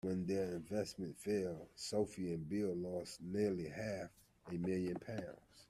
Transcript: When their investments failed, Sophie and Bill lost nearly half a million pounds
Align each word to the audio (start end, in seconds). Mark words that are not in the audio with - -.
When 0.03 0.25
their 0.25 0.55
investments 0.55 1.21
failed, 1.21 1.67
Sophie 1.75 2.33
and 2.33 2.49
Bill 2.49 2.73
lost 2.75 3.21
nearly 3.21 3.67
half 3.67 4.09
a 4.49 4.53
million 4.55 4.95
pounds 4.95 5.37